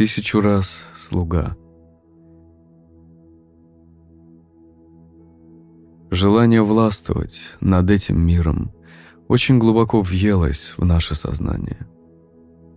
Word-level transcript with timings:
Тысячу 0.00 0.40
раз 0.40 0.82
слуга. 0.98 1.58
Желание 6.10 6.62
властвовать 6.62 7.38
над 7.60 7.90
этим 7.90 8.18
миром 8.18 8.72
очень 9.28 9.58
глубоко 9.58 10.00
въелось 10.00 10.72
в 10.78 10.86
наше 10.86 11.14
сознание. 11.14 11.86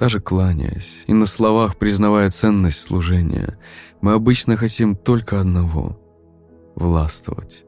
Даже 0.02 0.20
кланяясь 0.20 1.06
и 1.08 1.14
на 1.14 1.26
словах 1.26 1.78
признавая 1.78 2.30
ценность 2.30 2.82
служения, 2.82 3.58
мы 4.02 4.12
обычно 4.12 4.58
хотим 4.58 4.98
только 4.98 5.40
одного— 5.40 5.98
властвовать. 6.76 7.64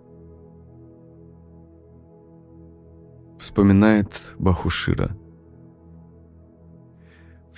Вспоминает 3.39 4.11
Бахушира. 4.37 5.15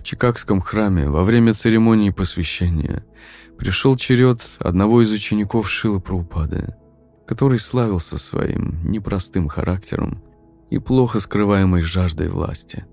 Чикагском 0.08 0.62
храме 0.62 1.10
во 1.10 1.26
время 1.26 1.54
церемонии 1.54 2.12
посвящения 2.12 3.04
пришел 3.58 3.98
черед 3.98 4.40
одного 4.58 5.02
из 5.02 5.12
учеников 5.12 5.70
Шилы 5.70 6.00
Праупады, 6.00 6.76
который 7.28 7.60
славился 7.60 8.18
своим 8.18 8.90
непростым 8.90 9.50
характером 9.50 10.24
и 10.70 10.80
плохо 10.80 11.20
скрываемой 11.20 11.82
жаждой 11.82 12.30
власти. 12.30 12.86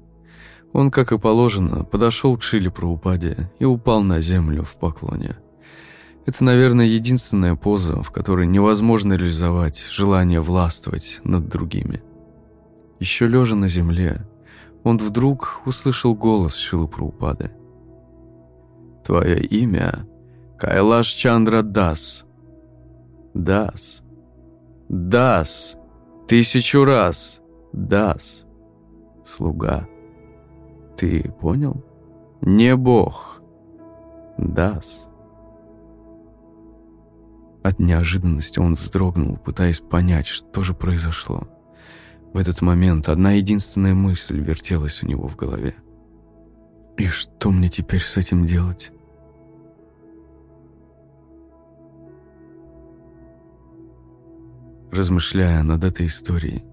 Он, 0.72 0.90
как 0.90 1.12
и 1.12 1.18
положено, 1.18 1.84
подошел 1.84 2.36
к 2.36 2.42
Шиле 2.42 2.68
Праупаде 2.68 3.48
и 3.60 3.64
упал 3.64 4.02
на 4.02 4.20
землю 4.20 4.64
в 4.64 4.74
поклоне. 4.74 5.36
Это, 6.26 6.42
наверное, 6.42 6.86
единственная 6.86 7.54
поза, 7.54 8.02
в 8.02 8.10
которой 8.10 8.48
невозможно 8.48 9.12
реализовать 9.12 9.80
желание 9.88 10.40
властвовать 10.40 11.20
над 11.22 11.48
другими. 11.48 12.02
Еще 12.98 13.28
лежа 13.28 13.54
на 13.54 13.68
земле, 13.68 14.26
он 14.84 14.98
вдруг 14.98 15.62
услышал 15.66 16.14
голос 16.14 16.54
Шилы 16.54 16.86
Праупады. 16.86 17.50
«Твое 19.04 19.42
имя— 19.44 20.06
Кайлаш 20.58 21.08
Чандра 21.08 21.62
Дас. 21.62 22.24
Дас. 23.34 24.02
Дас. 24.88 25.76
Тысячу 26.28 26.84
раз. 26.84 27.40
Дас. 27.72 28.46
Слуга. 29.26 29.86
Ты 30.96 31.30
понял? 31.40 31.84
Не 32.40 32.76
Бог. 32.76 33.42
Дас. 34.38 35.08
От 37.64 37.78
неожиданности 37.80 38.58
он 38.58 38.74
вздрогнул, 38.74 39.36
пытаясь 39.36 39.80
понять, 39.80 40.26
что 40.26 40.62
же 40.62 40.74
произошло. 40.74 41.48
В 42.34 42.36
этот 42.36 42.62
момент 42.62 43.08
одна 43.08 43.30
единственная 43.30 43.94
мысль 43.94 44.40
вертелась 44.40 45.04
у 45.04 45.06
него 45.06 45.28
в 45.28 45.36
голове. 45.36 45.76
«И 46.96 47.06
что 47.06 47.52
мне 47.52 47.68
теперь 47.68 48.02
с 48.02 48.16
этим 48.16 48.44
делать?» 48.44 48.90
Размышляя 54.90 55.62
над 55.62 55.84
этой 55.84 56.06
историей, 56.06 56.64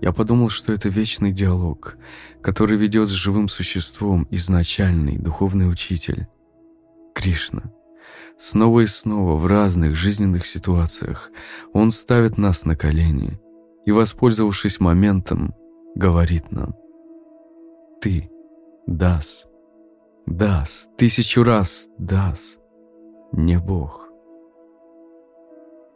я 0.00 0.12
подумал, 0.12 0.48
что 0.48 0.72
это 0.72 0.88
вечный 0.88 1.32
диалог, 1.32 1.98
который 2.40 2.78
ведет 2.78 3.10
с 3.10 3.12
живым 3.12 3.50
существом 3.50 4.26
изначальный 4.30 5.18
духовный 5.18 5.70
учитель– 5.70 6.28
Кришна. 7.14 7.64
Снова 8.38 8.80
и 8.80 8.86
снова 8.86 9.36
в 9.36 9.46
разных 9.46 9.96
жизненных 9.96 10.46
ситуациях 10.46 11.30
он 11.74 11.90
ставит 11.90 12.38
нас 12.38 12.64
на 12.64 12.74
колени 12.74 13.38
и, 13.88 13.90
воспользовавшись 13.90 14.80
моментом, 14.80 15.54
говорит 15.94 16.52
нам 16.52 16.76
«Ты, 18.02 18.30
Дас, 18.86 19.46
Дас, 20.26 20.90
тысячу 20.98 21.42
раз 21.42 21.88
Дас, 21.96 22.58
не 23.32 23.58
Бог, 23.58 24.10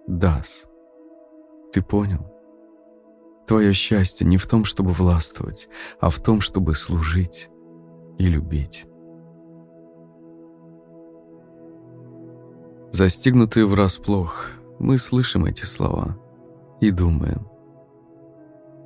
Дас». 0.06 0.64
Ты 1.74 1.82
понял? 1.82 2.32
Твое 3.46 3.74
счастье 3.74 4.26
не 4.26 4.38
в 4.38 4.46
том, 4.46 4.64
чтобы 4.64 4.92
властвовать, 4.92 5.68
а 6.00 6.08
в 6.08 6.18
том, 6.18 6.40
чтобы 6.40 6.74
служить 6.74 7.50
и 8.16 8.24
любить. 8.26 8.86
Застигнутые 12.90 13.66
врасплох, 13.66 14.46
мы 14.78 14.96
слышим 14.96 15.44
эти 15.44 15.66
слова 15.66 16.16
и 16.80 16.90
думаем, 16.90 17.51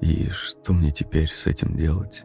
и 0.06 0.30
что 0.30 0.72
мне 0.72 0.92
теперь 0.92 1.28
с 1.28 1.46
этим 1.46 1.76
делать? 1.76 2.24